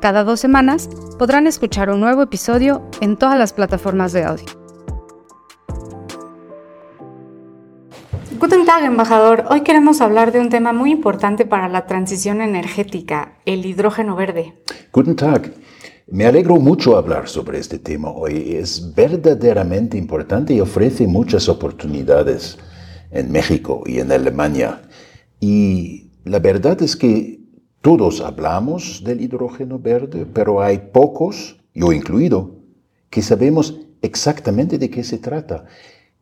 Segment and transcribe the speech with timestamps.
[0.00, 4.44] Cada dos semanas podrán escuchar un nuevo episodio en todas las plataformas de audio.
[8.38, 9.44] Guten Tag, embajador.
[9.48, 14.52] Hoy queremos hablar de un tema muy importante para la transición energética, el hidrógeno verde.
[14.92, 15.54] Guten Tag.
[16.08, 18.54] Me alegro mucho hablar sobre este tema hoy.
[18.54, 22.58] Es verdaderamente importante y ofrece muchas oportunidades
[23.10, 24.82] en México y en Alemania.
[25.40, 27.45] Y la verdad es que
[27.86, 32.56] todos hablamos del hidrógeno verde, pero hay pocos, yo incluido,
[33.10, 35.66] que sabemos exactamente de qué se trata.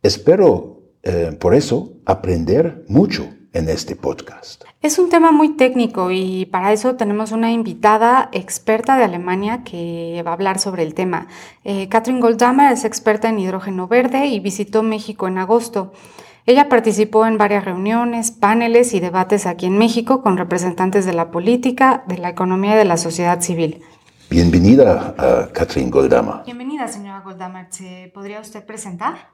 [0.03, 4.63] Espero, eh, por eso, aprender mucho en este podcast.
[4.83, 10.23] Es un tema muy técnico y para eso tenemos una invitada experta de Alemania que
[10.23, 11.29] va a hablar sobre el tema.
[11.65, 15.95] Eh, Katrin Goldhammer es experta en hidrógeno verde y visitó México en agosto.
[16.47, 21.31] Ella participó en varias reuniones, paneles y debates aquí en México con representantes de la
[21.31, 23.81] política, de la economía y de la sociedad civil.
[24.29, 26.45] Bienvenida a Katrin Goldhammer.
[26.45, 27.69] Bienvenida, señora Goldhammer.
[27.71, 29.33] ¿Se podría usted presentar?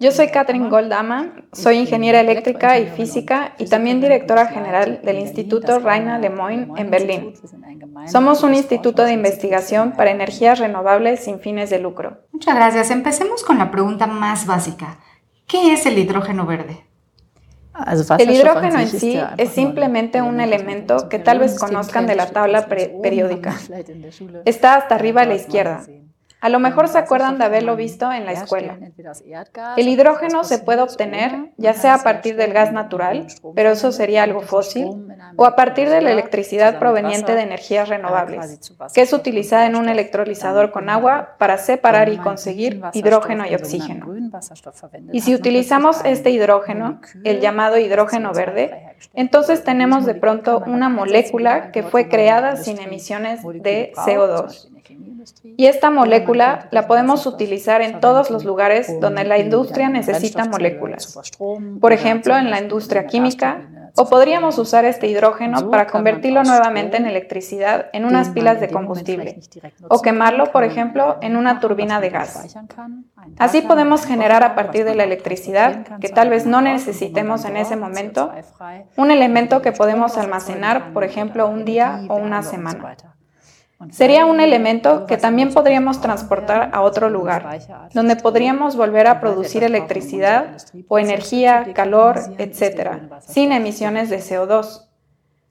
[0.00, 5.78] Yo soy Katrin Goldama, soy ingeniera eléctrica y física y también directora general del Instituto
[5.78, 7.34] Rainer Lemoyne en Berlín.
[8.06, 12.18] Somos un instituto de investigación para energías renovables sin fines de lucro.
[12.32, 12.90] Muchas gracias.
[12.90, 14.98] Empecemos con la pregunta más básica.
[15.46, 16.86] ¿Qué es el hidrógeno verde?
[18.18, 22.66] El hidrógeno en sí es simplemente un elemento que tal vez conozcan de la tabla
[22.66, 23.54] periódica.
[24.44, 25.82] Está hasta arriba a la izquierda.
[26.46, 28.78] A lo mejor se acuerdan de haberlo visto en la escuela.
[29.76, 33.26] El hidrógeno se puede obtener ya sea a partir del gas natural,
[33.56, 38.60] pero eso sería algo fósil, o a partir de la electricidad proveniente de energías renovables,
[38.94, 44.06] que es utilizada en un electrolizador con agua para separar y conseguir hidrógeno y oxígeno.
[45.10, 51.72] Y si utilizamos este hidrógeno, el llamado hidrógeno verde, entonces tenemos de pronto una molécula
[51.72, 54.68] que fue creada sin emisiones de CO2.
[55.56, 61.18] Y esta molécula la podemos utilizar en todos los lugares donde la industria necesita moléculas.
[61.80, 67.06] Por ejemplo, en la industria química, o podríamos usar este hidrógeno para convertirlo nuevamente en
[67.06, 69.40] electricidad en unas pilas de combustible,
[69.88, 72.56] o quemarlo, por ejemplo, en una turbina de gas.
[73.38, 77.76] Así podemos generar a partir de la electricidad, que tal vez no necesitemos en ese
[77.76, 78.32] momento,
[78.96, 82.96] un elemento que podemos almacenar, por ejemplo, un día o una semana.
[83.90, 87.60] Sería un elemento que también podríamos transportar a otro lugar,
[87.92, 90.56] donde podríamos volver a producir electricidad
[90.88, 94.88] o energía, calor, etc., sin emisiones de CO2.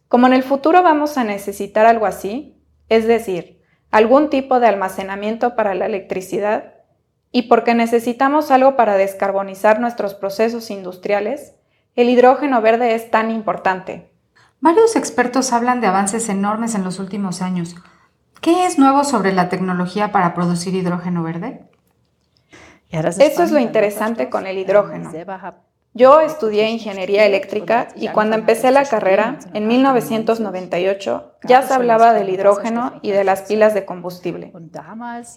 [0.07, 2.59] Como en el futuro vamos a necesitar algo así,
[2.89, 6.73] es decir, algún tipo de almacenamiento para la electricidad,
[7.31, 11.53] y porque necesitamos algo para descarbonizar nuestros procesos industriales,
[11.95, 14.11] el hidrógeno verde es tan importante.
[14.61, 17.75] Varios expertos hablan de avances enormes en los últimos años.
[18.45, 21.65] ¿Qué es nuevo sobre la tecnología para producir hidrógeno verde?
[22.91, 25.11] Eso es lo interesante con el hidrógeno.
[25.97, 32.27] Yo estudié ingeniería eléctrica y cuando empecé la carrera, en 1998, ya se hablaba del
[32.27, 34.51] hidrógeno y de las pilas de combustible.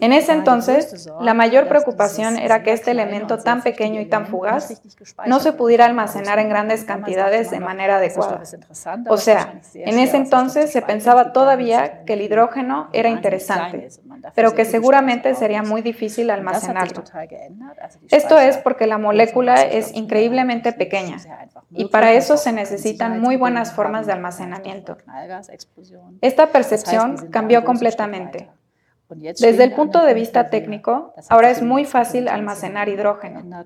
[0.01, 4.83] En ese entonces, la mayor preocupación era que este elemento tan pequeño y tan fugaz
[5.27, 8.43] no se pudiera almacenar en grandes cantidades de manera adecuada.
[9.09, 13.91] O sea, en ese entonces se pensaba todavía que el hidrógeno era interesante,
[14.35, 17.05] pero que seguramente sería muy difícil almacenarlo.
[18.11, 21.17] Esto es porque la molécula es increíblemente pequeña
[21.71, 24.99] y para eso se necesitan muy buenas formas de almacenamiento.
[26.21, 28.51] Esta percepción cambió completamente.
[29.09, 33.65] Desde el punto de vista técnico, ahora es muy fácil almacenar hidrógeno.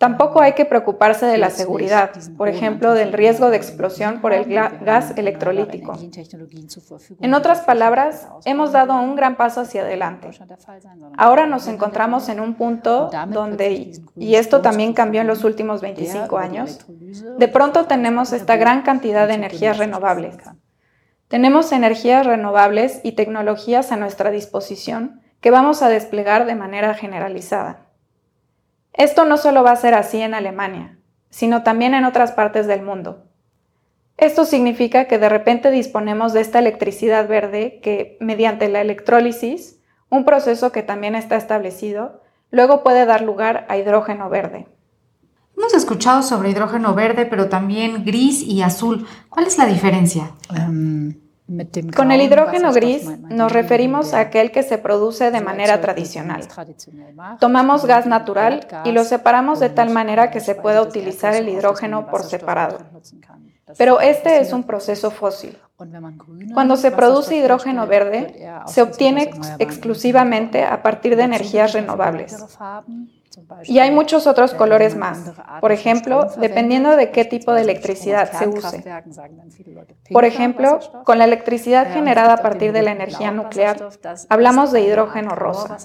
[0.00, 4.46] Tampoco hay que preocuparse de la seguridad, por ejemplo, del riesgo de explosión por el
[4.46, 5.92] gas electrolítico.
[7.20, 10.30] En otras palabras, hemos dado un gran paso hacia adelante.
[11.18, 16.38] Ahora nos encontramos en un punto donde, y esto también cambió en los últimos 25
[16.38, 16.86] años,
[17.36, 20.38] de pronto tenemos esta gran cantidad de energías renovables.
[21.28, 27.89] Tenemos energías renovables y tecnologías a nuestra disposición que vamos a desplegar de manera generalizada.
[28.92, 30.98] Esto no solo va a ser así en Alemania,
[31.30, 33.24] sino también en otras partes del mundo.
[34.16, 40.24] Esto significa que de repente disponemos de esta electricidad verde que, mediante la electrólisis, un
[40.24, 42.20] proceso que también está establecido,
[42.50, 44.66] luego puede dar lugar a hidrógeno verde.
[45.56, 49.06] Hemos escuchado sobre hidrógeno verde, pero también gris y azul.
[49.28, 50.32] ¿Cuál es la diferencia?
[50.54, 51.14] Em,
[51.96, 56.46] con el hidrógeno gris nos referimos a aquel que se produce de manera tradicional.
[57.38, 62.06] Tomamos gas natural y lo separamos de tal manera que se pueda utilizar el hidrógeno
[62.06, 62.78] por separado.
[63.76, 65.56] Pero este es un proceso fósil.
[66.52, 72.36] Cuando se produce hidrógeno verde, se obtiene exclusivamente a partir de energías renovables.
[73.64, 75.32] Y hay muchos otros colores más.
[75.60, 78.84] Por ejemplo, dependiendo de qué tipo de electricidad se use.
[80.10, 83.88] Por ejemplo, con la electricidad generada a partir de la energía nuclear,
[84.28, 85.76] hablamos de hidrógeno rosa.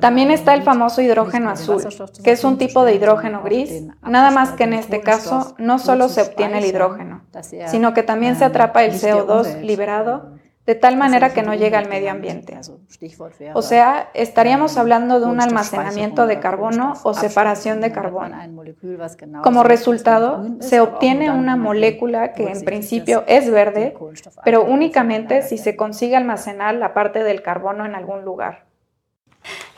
[0.00, 1.82] También está el famoso hidrógeno azul,
[2.22, 6.08] que es un tipo de hidrógeno gris, nada más que en este caso no solo
[6.08, 7.22] se obtiene el hidrógeno,
[7.66, 11.88] sino que también se atrapa el CO2 liberado de tal manera que no llega al
[11.88, 12.60] medio ambiente.
[13.54, 18.36] O sea, estaríamos hablando de un almacenamiento de carbono o separación de carbono.
[19.42, 23.96] Como resultado, se obtiene una molécula que en principio es verde,
[24.44, 28.66] pero únicamente si se consigue almacenar la parte del carbono en algún lugar.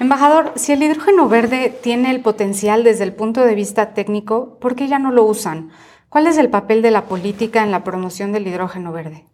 [0.01, 4.75] Embajador, si el hidrógeno verde tiene el potencial desde el punto de vista técnico, ¿por
[4.75, 5.71] qué ya no lo usan?
[6.09, 9.31] ¿Cuál es el papel de la política en la promoción del hidrógeno verde?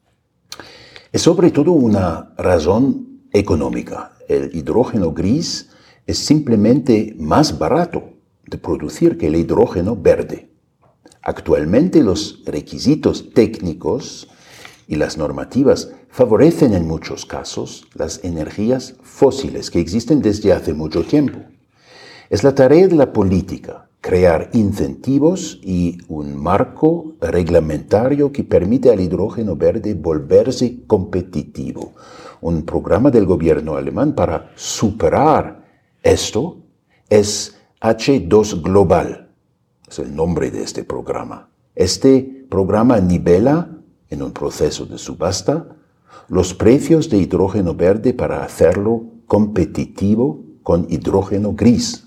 [1.12, 4.12] Es sobre todo una razón económica.
[4.28, 5.70] El hidrógeno gris
[6.06, 8.10] es simplemente más barato
[8.44, 10.50] de producir que el hidrógeno verde.
[11.22, 14.28] Actualmente los requisitos técnicos
[14.88, 21.04] y las normativas favorecen en muchos casos las energías fósiles que existen desde hace mucho
[21.04, 21.38] tiempo.
[22.30, 29.00] Es la tarea de la política crear incentivos y un marco reglamentario que permite al
[29.00, 31.94] hidrógeno verde volverse competitivo.
[32.40, 35.64] Un programa del gobierno alemán para superar
[36.04, 36.58] esto
[37.10, 39.28] es H2 Global,
[39.88, 41.48] es el nombre de este programa.
[41.74, 43.76] Este programa nivela,
[44.08, 45.66] en un proceso de subasta,
[46.28, 52.05] los precios de hidrógeno verde para hacerlo competitivo con hidrógeno gris.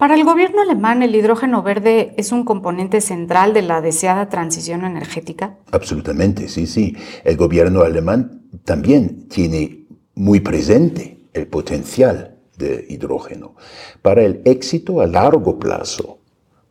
[0.00, 4.86] Para el gobierno alemán, ¿el hidrógeno verde es un componente central de la deseada transición
[4.86, 5.58] energética?
[5.72, 6.96] Absolutamente, sí, sí.
[7.22, 13.56] El gobierno alemán también tiene muy presente el potencial de hidrógeno
[14.00, 16.16] para el éxito a largo plazo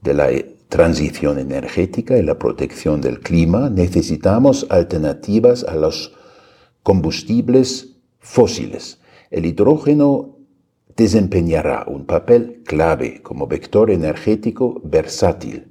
[0.02, 0.30] de la
[0.68, 3.70] transición energética y la protección del clima.
[3.70, 6.16] Necesitamos alternativas a los
[6.82, 9.00] combustibles fósiles.
[9.30, 10.39] El hidrógeno
[11.00, 15.66] desempeñará un papel clave como vector energético versátil.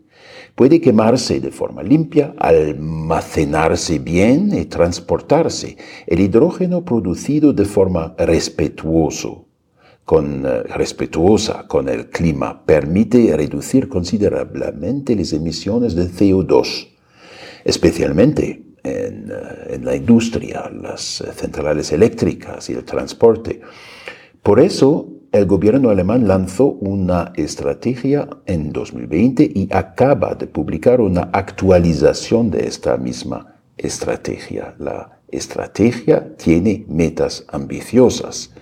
[0.54, 5.76] Puede quemarse de forma limpia, almacenarse bien y transportarse.
[6.06, 9.44] El hidrógeno producido de forma respetuoso,
[10.04, 16.88] con, eh, respetuosa con el clima permite reducir considerablemente las emisiones de CO2,
[17.64, 23.60] especialmente en, eh, en la industria, las centrales eléctricas y el transporte.
[24.42, 31.28] Por eso, el gobierno alemán lanzó una estrategia en 2020 y acaba de publicar una
[31.32, 34.74] actualización de esta misma estrategia.
[34.78, 38.52] La estrategia tiene metas ambiciosas.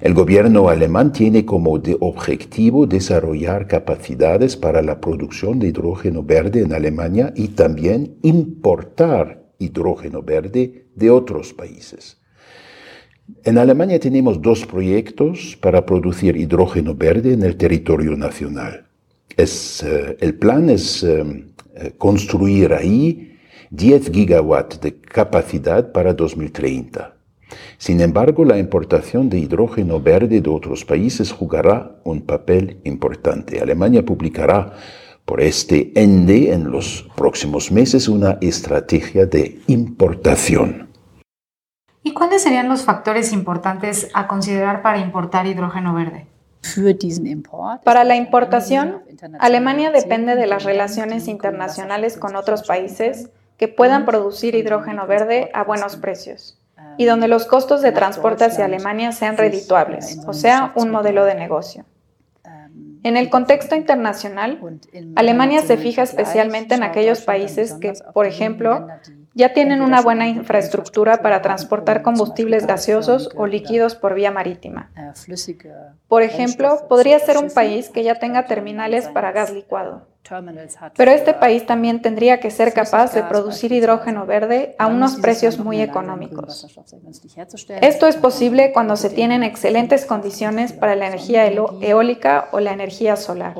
[0.00, 6.72] El gobierno alemán tiene como objetivo desarrollar capacidades para la producción de hidrógeno verde en
[6.72, 12.19] Alemania y también importar hidrógeno verde de otros países.
[13.44, 18.86] En Alemania tenemos dos proyectos para producir hidrógeno verde en el territorio nacional.
[19.36, 21.44] Es, eh, el plan es eh,
[21.74, 23.38] eh, construir ahí
[23.70, 27.14] 10 gigawatts de capacidad para 2030.
[27.78, 33.60] Sin embargo, la importación de hidrógeno verde de otros países jugará un papel importante.
[33.60, 34.74] Alemania publicará
[35.24, 40.89] por este ende en los próximos meses una estrategia de importación.
[42.02, 46.26] ¿Y cuáles serían los factores importantes a considerar para importar hidrógeno verde?
[47.84, 49.02] Para la importación,
[49.38, 55.64] Alemania depende de las relaciones internacionales con otros países que puedan producir hidrógeno verde a
[55.64, 56.58] buenos precios
[56.96, 61.34] y donde los costos de transporte hacia Alemania sean redituables, o sea, un modelo de
[61.34, 61.84] negocio.
[63.02, 64.60] En el contexto internacional,
[65.16, 68.86] Alemania se fija especialmente en aquellos países que, por ejemplo,
[69.34, 74.90] ya tienen una buena infraestructura para transportar combustibles gaseosos o líquidos por vía marítima.
[76.08, 80.09] Por ejemplo, podría ser un país que ya tenga terminales para gas licuado.
[80.96, 85.58] Pero este país también tendría que ser capaz de producir hidrógeno verde a unos precios
[85.58, 86.66] muy económicos.
[87.80, 93.16] Esto es posible cuando se tienen excelentes condiciones para la energía eólica o la energía
[93.16, 93.54] solar.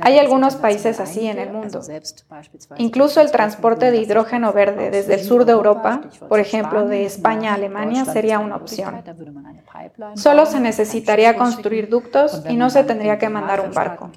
[0.00, 1.80] Hay algunos países así en el mundo.
[2.76, 7.52] Incluso el transporte de hidrógeno verde desde el sur de Europa, por ejemplo de España
[7.52, 9.02] a Alemania, sería una opción.
[10.14, 14.10] Solo se necesitaría construir ductos y no se tendría que mandar un barco.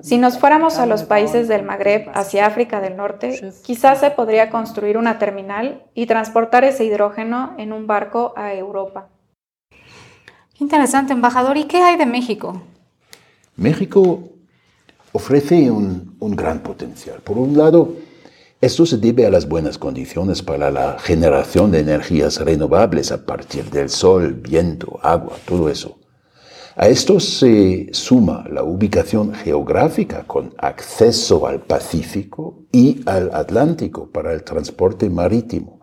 [0.00, 4.50] Si nos fuéramos a los países del Magreb hacia África del Norte, quizás se podría
[4.50, 9.08] construir una terminal y transportar ese hidrógeno en un barco a Europa.
[10.60, 11.56] interesante, embajador.
[11.56, 12.62] ¿Y qué hay de México?
[13.56, 14.20] México
[15.10, 17.18] ofrece un, un gran potencial.
[17.24, 17.96] Por un lado,
[18.60, 23.64] esto se debe a las buenas condiciones para la generación de energías renovables a partir
[23.70, 25.98] del sol, viento, agua, todo eso.
[26.74, 34.32] A esto se suma la ubicación geográfica con acceso al Pacífico y al Atlántico para
[34.32, 35.80] el transporte marítimo.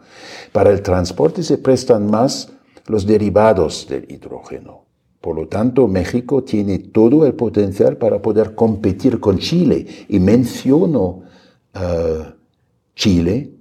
[0.52, 2.52] Para el transporte se prestan más
[2.88, 4.86] los derivados del hidrógeno.
[5.22, 9.86] Por lo tanto, México tiene todo el potencial para poder competir con Chile.
[10.08, 11.22] Y menciono
[11.76, 12.24] uh,
[12.96, 13.59] Chile,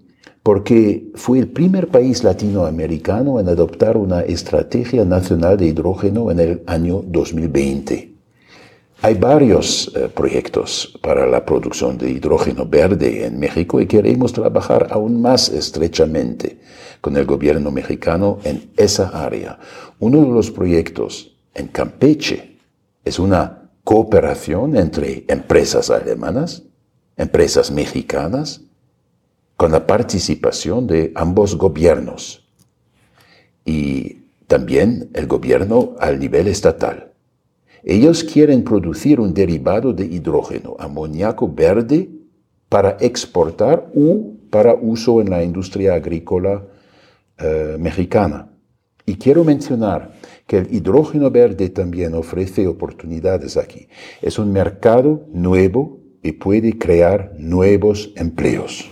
[0.48, 6.62] porque fue el primer país latinoamericano en adoptar una estrategia nacional de hidrógeno en el
[6.66, 8.14] año 2020.
[9.02, 14.86] Hay varios eh, proyectos para la producción de hidrógeno verde en México y queremos trabajar
[14.90, 16.58] aún más estrechamente
[17.02, 19.58] con el gobierno mexicano en esa área.
[19.98, 22.56] Uno de los proyectos en Campeche
[23.04, 26.62] es una cooperación entre empresas alemanas,
[27.18, 28.62] empresas mexicanas,
[29.58, 32.48] con la participación de ambos gobiernos
[33.64, 37.10] y también el gobierno al nivel estatal.
[37.82, 42.08] Ellos quieren producir un derivado de hidrógeno, amoníaco verde,
[42.68, 46.62] para exportar o para uso en la industria agrícola
[47.38, 48.48] eh, mexicana.
[49.06, 50.12] Y quiero mencionar
[50.46, 53.88] que el hidrógeno verde también ofrece oportunidades aquí.
[54.22, 58.88] Es un mercado nuevo y puede crear nuevos empleos.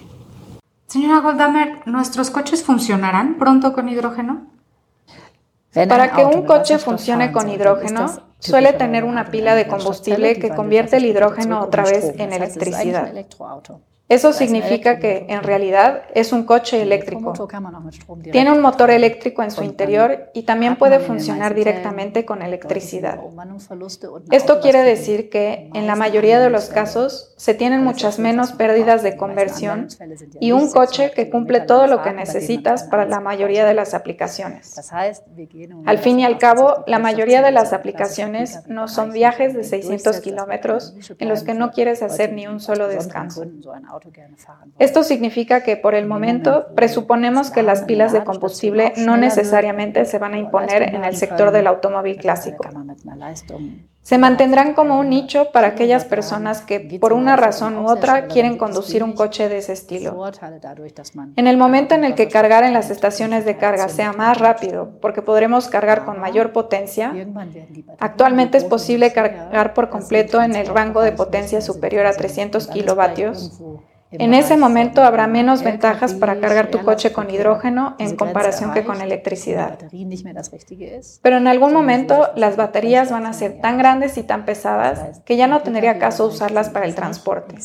[0.87, 4.47] Señora Goldamer, ¿nuestros coches funcionarán pronto con hidrógeno?
[5.88, 8.07] Para que un coche funcione con hidrógeno,
[8.38, 13.12] suele tener una pila de combustible que convierte el hidrógeno otra vez en electricidad.
[14.08, 17.32] Eso significa que, en realidad, es un coche eléctrico.
[18.30, 23.18] Tiene un motor eléctrico en su interior y también puede funcionar directamente con electricidad.
[24.30, 29.02] Esto quiere decir que, en la mayoría de los casos, se tienen muchas menos pérdidas
[29.02, 29.88] de conversión
[30.40, 34.80] y un coche que cumple todo lo que necesitas para la mayoría de las aplicaciones.
[35.84, 40.20] Al fin y al cabo, la mayoría de las aplicaciones no son viajes de 600
[40.20, 43.44] kilómetros en los que no quieres hacer ni un solo descanso.
[44.79, 50.19] Esto significa que por el momento presuponemos que las pilas de combustible no necesariamente se
[50.19, 52.65] van a imponer en el sector del automóvil clásico.
[54.06, 58.56] Se mantendrán como un nicho para aquellas personas que por una razón u otra quieren
[58.56, 60.16] conducir un coche de ese estilo.
[61.34, 64.92] En el momento en el que cargar en las estaciones de carga sea más rápido,
[65.00, 67.12] porque podremos cargar con mayor potencia,
[67.98, 73.60] actualmente es posible cargar por completo en el rango de potencia superior a 300 kilovatios
[74.12, 78.84] en ese momento habrá menos ventajas para cargar tu coche con hidrógeno en comparación que
[78.84, 79.78] con electricidad.
[81.22, 85.36] Pero en algún momento las baterías van a ser tan grandes y tan pesadas que
[85.36, 87.56] ya no tendría caso usarlas para el transporte.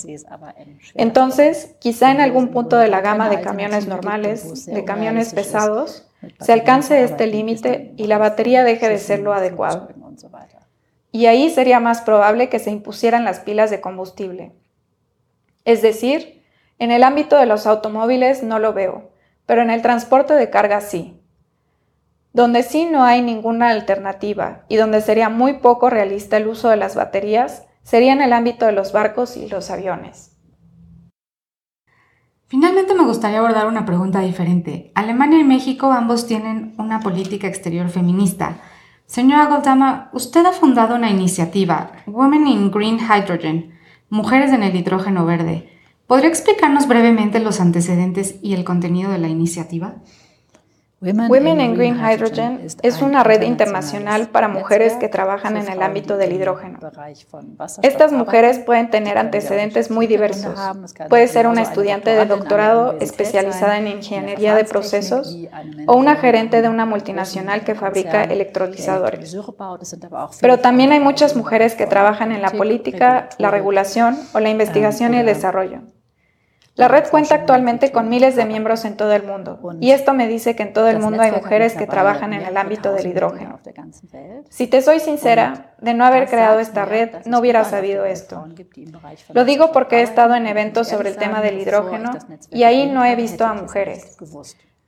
[0.95, 6.07] Entonces, quizá en algún punto de la gama de camiones normales, de camiones pesados,
[6.39, 9.89] se alcance este límite y la batería deje de ser lo adecuado.
[11.11, 14.53] Y ahí sería más probable que se impusieran las pilas de combustible.
[15.65, 16.43] Es decir,
[16.79, 19.11] en el ámbito de los automóviles no lo veo,
[19.45, 21.19] pero en el transporte de carga sí.
[22.33, 26.77] Donde sí no hay ninguna alternativa y donde sería muy poco realista el uso de
[26.77, 30.31] las baterías sería en el ámbito de los barcos y los aviones.
[32.47, 34.91] Finalmente me gustaría abordar una pregunta diferente.
[34.93, 38.57] Alemania y México ambos tienen una política exterior feminista.
[39.05, 43.70] Señora Goldama, usted ha fundado una iniciativa, Women in Green Hydrogen,
[44.11, 45.69] Mujeres en el Hidrógeno Verde.
[46.05, 50.01] ¿Podría explicarnos brevemente los antecedentes y el contenido de la iniciativa?
[51.03, 56.15] Women in Green Hydrogen es una red internacional para mujeres que trabajan en el ámbito
[56.15, 56.77] del hidrógeno.
[57.81, 60.59] Estas mujeres pueden tener antecedentes muy diversos.
[61.09, 65.35] Puede ser una estudiante de doctorado especializada en ingeniería de procesos
[65.87, 69.35] o una gerente de una multinacional que fabrica electrolizadores.
[70.39, 75.15] Pero también hay muchas mujeres que trabajan en la política, la regulación o la investigación
[75.15, 75.79] y el desarrollo.
[76.75, 80.27] La red cuenta actualmente con miles de miembros en todo el mundo, y esto me
[80.27, 83.59] dice que en todo el mundo hay mujeres que trabajan en el ámbito del hidrógeno.
[84.49, 88.45] Si te soy sincera, de no haber creado esta red, no hubiera sabido esto.
[89.33, 92.11] Lo digo porque he estado en eventos sobre el tema del hidrógeno
[92.49, 94.17] y ahí no he visto a mujeres.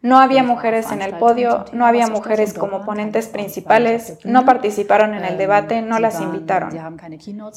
[0.01, 5.23] No había mujeres en el podio, no había mujeres como ponentes principales, no participaron en
[5.23, 6.71] el debate, no las invitaron.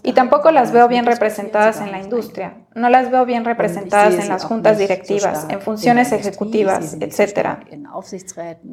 [0.05, 4.29] Y tampoco las veo bien representadas en la industria, no las veo bien representadas en
[4.29, 7.59] las juntas directivas, en funciones ejecutivas, etc.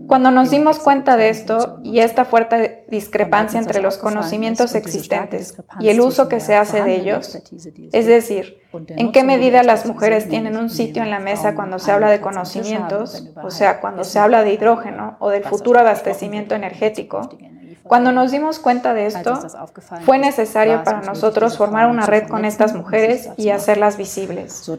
[0.08, 5.90] Cuando nos dimos cuenta de esto y esta fuerte discrepancia entre los conocimientos existentes y
[5.90, 7.40] el uso que se hace de ellos,
[7.92, 11.92] es decir, en qué medida las mujeres tienen un sitio en la mesa cuando se
[11.92, 16.54] habla de conocimientos, o sea, sea, cuando se habla de hidrógeno o del futuro abastecimiento
[16.54, 17.30] energético,
[17.84, 19.40] cuando nos dimos cuenta de esto,
[20.06, 24.70] fue necesario para nosotros formar una red con estas mujeres y hacerlas visibles.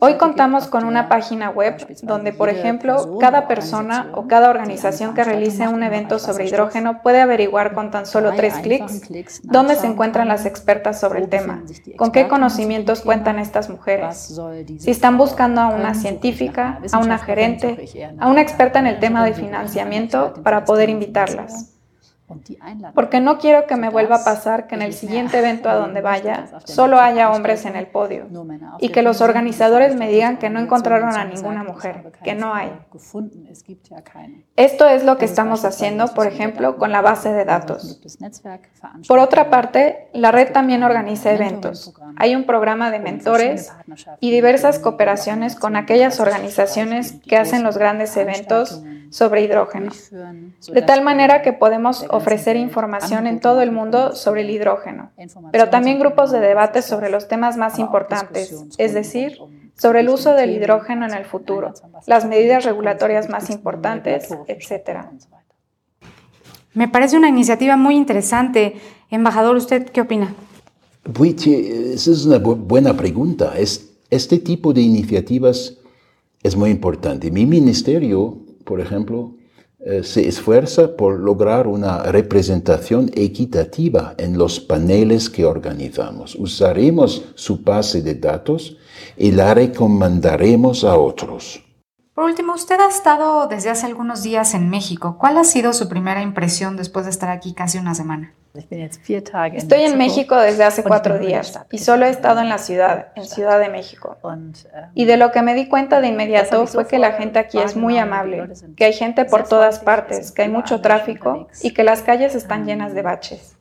[0.00, 5.24] Hoy contamos con una página web donde, por ejemplo, cada persona o cada organización que
[5.24, 10.28] realice un evento sobre hidrógeno puede averiguar con tan solo tres clics dónde se encuentran
[10.28, 11.62] las expertas sobre el tema,
[11.96, 14.40] con qué conocimientos cuentan estas mujeres,
[14.78, 17.88] si están buscando a una científica, a una gerente,
[18.18, 21.73] a una experta en el tema de financiamiento para poder invitarlas.
[22.94, 26.00] Porque no quiero que me vuelva a pasar que en el siguiente evento a donde
[26.00, 28.26] vaya solo haya hombres en el podio
[28.78, 32.72] y que los organizadores me digan que no encontraron a ninguna mujer, que no hay.
[34.56, 38.00] Esto es lo que estamos haciendo, por ejemplo, con la base de datos.
[39.06, 41.94] Por otra parte, la red también organiza eventos.
[42.16, 43.70] Hay un programa de mentores
[44.20, 49.92] y diversas cooperaciones con aquellas organizaciones que hacen los grandes eventos sobre hidrógeno,
[50.72, 55.10] de tal manera que podemos ofrecer información en todo el mundo sobre el hidrógeno,
[55.52, 59.38] pero también grupos de debate sobre los temas más importantes, es decir,
[59.76, 61.74] sobre el uso del hidrógeno en el futuro,
[62.06, 65.06] las medidas regulatorias más importantes, etc.
[66.72, 68.76] Me parece una iniciativa muy interesante.
[69.10, 70.34] Embajador, ¿usted qué opina?
[71.06, 73.54] esa es una buena pregunta.
[73.58, 75.76] este tipo de iniciativas
[76.42, 77.30] es muy importante.
[77.30, 79.34] Mi ministerio por ejemplo,
[80.02, 86.34] se esfuerza por lograr una representación equitativa en los paneles que organizamos.
[86.36, 88.76] Usaremos su base de datos
[89.16, 91.63] y la recomendaremos a otros.
[92.14, 95.16] Por último, usted ha estado desde hace algunos días en México.
[95.18, 98.32] ¿Cuál ha sido su primera impresión después de estar aquí casi una semana?
[99.52, 103.24] Estoy en México desde hace cuatro días y solo he estado en la ciudad, en
[103.24, 104.16] Ciudad de México.
[104.94, 107.74] Y de lo que me di cuenta de inmediato fue que la gente aquí es
[107.74, 112.02] muy amable, que hay gente por todas partes, que hay mucho tráfico y que las
[112.02, 113.56] calles están llenas de baches.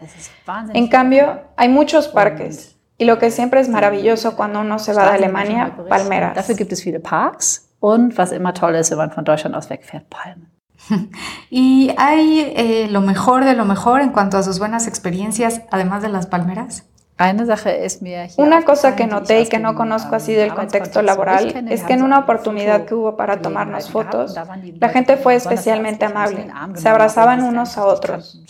[0.76, 2.76] En cambio, hay muchos parques.
[3.00, 6.36] Y lo que siempre es maravilloso cuando uno se va de Alemania, palmeras.
[7.84, 10.50] Und was immer toll ist, wenn man von Deutschland aus wegfährt, Palmen.
[11.50, 16.02] ¿Y hay eh, lo mejor de lo mejor en cuanto a sus buenas experiencias, además
[16.02, 16.86] de las palmeras?
[18.38, 22.04] Una cosa que noté y que no conozco así del contexto laboral es que en
[22.04, 24.34] una oportunidad que hubo para tomarnos fotos,
[24.80, 28.42] la gente fue especialmente amable, se abrazaban unos a otros.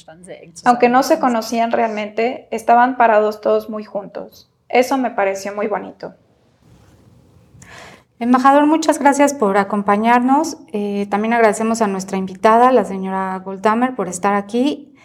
[0.63, 4.52] Aunque no se conocían realmente, estaban parados todos muy juntos.
[4.69, 6.13] Eso me pareció muy bonito.
[8.24, 10.56] Embajador, muchas gracias por acompañarnos.
[10.72, 14.96] Eh, también agradecemos a nuestra invitada, la señora Goldhammer, por estar aquí.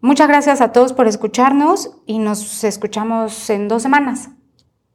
[0.00, 4.30] Muchas gracias a todos por escucharnos y nos escuchamos en dos semanas.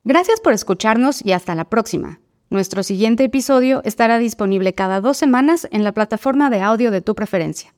[0.02, 2.18] Gracias por escucharnos y hasta la próxima.
[2.50, 7.14] Nuestro siguiente episodio estará disponible cada dos semanas en la plataforma de audio de tu
[7.14, 7.72] preferencia.